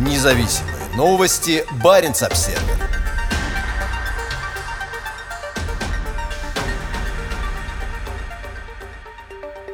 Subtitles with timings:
[0.00, 1.62] Независимые новости.
[1.84, 2.58] Барин обсерва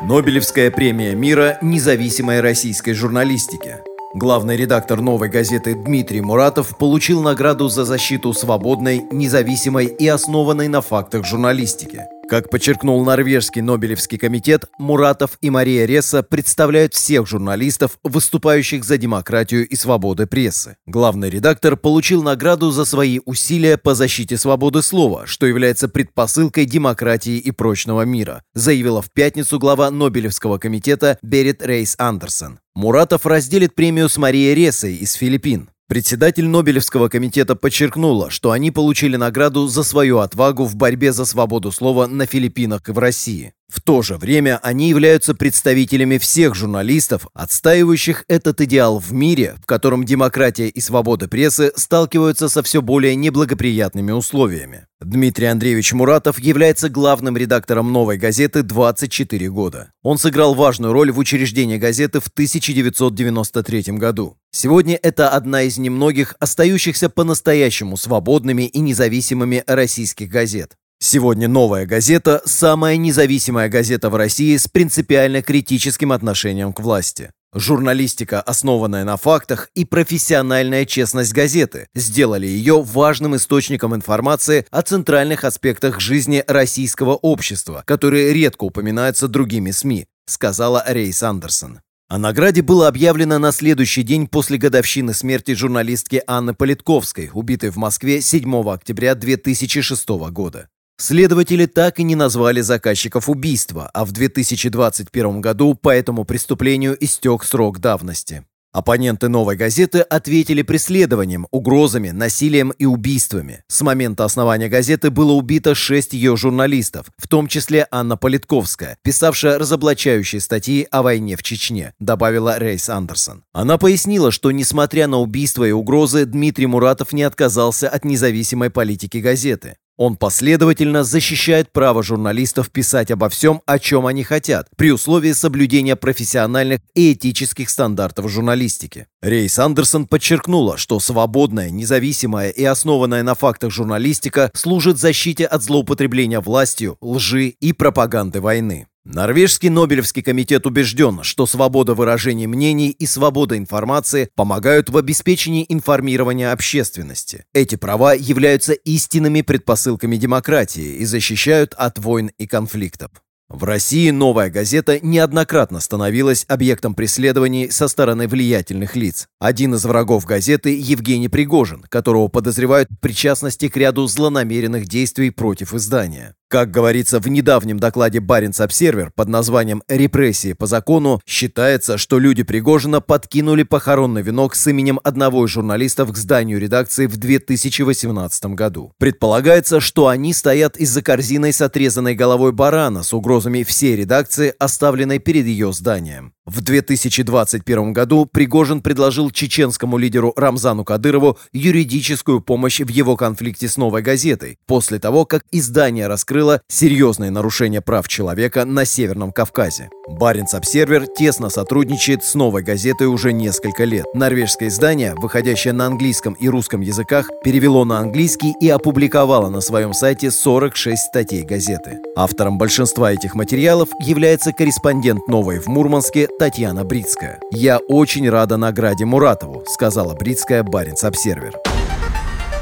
[0.00, 3.76] Нобелевская премия мира независимой российской журналистики.
[4.12, 10.80] Главный редактор «Новой газеты» Дмитрий Муратов получил награду за защиту свободной, независимой и основанной на
[10.80, 18.84] фактах журналистики– как подчеркнул Норвежский Нобелевский комитет, Муратов и Мария Реса представляют всех журналистов, выступающих
[18.84, 20.76] за демократию и свободы прессы.
[20.86, 27.38] Главный редактор получил награду за свои усилия по защите свободы слова, что является предпосылкой демократии
[27.38, 32.60] и прочного мира, заявила в пятницу глава Нобелевского комитета Берет Рейс Андерсон.
[32.74, 35.70] Муратов разделит премию с Марией Ресой из Филиппин.
[35.88, 41.72] Председатель Нобелевского комитета подчеркнула, что они получили награду за свою отвагу в борьбе за свободу
[41.72, 43.54] слова на Филиппинах и в России.
[43.70, 49.66] В то же время они являются представителями всех журналистов, отстаивающих этот идеал в мире, в
[49.66, 54.86] котором демократия и свобода прессы сталкиваются со все более неблагоприятными условиями.
[55.00, 59.92] Дмитрий Андреевич Муратов является главным редактором «Новой газеты» 24 года.
[60.02, 64.38] Он сыграл важную роль в учреждении газеты в 1993 году.
[64.50, 70.76] Сегодня это одна из немногих остающихся по-настоящему свободными и независимыми российских газет.
[71.00, 77.30] Сегодня «Новая газета»– самая независимая газета в России с принципиально критическим отношением к власти.
[77.54, 85.44] Журналистика, основанная на фактах, и профессиональная честность газеты сделали ее важным источником информации о центральных
[85.44, 91.80] аспектах жизни российского общества, которые редко упоминаются другими СМИ, сказала Рейс Андерсон.
[92.08, 97.76] О награде было объявлено на следующий день после годовщины смерти журналистки Анны Политковской, убитой в
[97.76, 100.68] Москве 7 октября 2006 года.
[101.00, 107.44] Следователи так и не назвали заказчиков убийства, а в 2021 году по этому преступлению истек
[107.44, 108.44] срок давности.
[108.72, 113.62] Оппоненты «Новой газеты» ответили преследованием, угрозами, насилием и убийствами.
[113.68, 119.58] С момента основания газеты было убито шесть ее журналистов, в том числе Анна Политковская, писавшая
[119.58, 123.44] разоблачающие статьи о войне в Чечне, добавила Рейс Андерсон.
[123.52, 129.18] Она пояснила, что, несмотря на убийства и угрозы, Дмитрий Муратов не отказался от независимой политики
[129.18, 129.76] газеты.
[129.98, 135.96] Он последовательно защищает право журналистов писать обо всем, о чем они хотят, при условии соблюдения
[135.96, 139.08] профессиональных и этических стандартов журналистики.
[139.20, 146.38] Рейс Андерсон подчеркнула, что свободная, независимая и основанная на фактах журналистика служит защите от злоупотребления
[146.38, 148.86] властью, лжи и пропаганды войны.
[149.10, 156.52] Норвежский Нобелевский комитет убежден, что свобода выражения мнений и свобода информации помогают в обеспечении информирования
[156.52, 157.46] общественности.
[157.54, 163.10] Эти права являются истинными предпосылками демократии и защищают от войн и конфликтов.
[163.48, 169.26] В России «Новая газета» неоднократно становилась объектом преследований со стороны влиятельных лиц.
[169.40, 175.72] Один из врагов газеты– Евгений Пригожин, которого подозревают в причастности к ряду злонамеренных действий против
[175.72, 176.34] издания.
[176.50, 182.42] Как говорится в недавнем докладе Баренц Обсервер под названием «Репрессии по закону», считается, что люди
[182.42, 188.92] Пригожина подкинули похоронный венок с именем одного из журналистов к зданию редакции в 2018 году.
[188.96, 195.18] Предполагается, что они стоят из-за корзиной с отрезанной головой барана с угрозами всей редакции, оставленной
[195.18, 196.32] перед ее зданием.
[196.48, 203.76] В 2021 году Пригожин предложил чеченскому лидеру Рамзану Кадырову юридическую помощь в его конфликте с
[203.76, 209.90] «Новой газетой», после того, как издание раскрыло серьезные нарушения прав человека на Северном Кавказе.
[210.08, 214.06] Баренц Обсервер тесно сотрудничает с «Новой газетой» уже несколько лет.
[214.14, 219.92] Норвежское издание, выходящее на английском и русском языках, перевело на английский и опубликовало на своем
[219.92, 221.98] сайте 46 статей газеты.
[222.16, 227.40] Автором большинства этих материалов является корреспондент «Новой» в Мурманске Татьяна Брицкая.
[227.50, 231.54] «Я очень рада награде Муратову», сказала Брицкая Баренц Обсервер.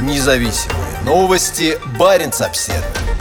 [0.00, 3.17] Независимые новости Баренц Обсервер.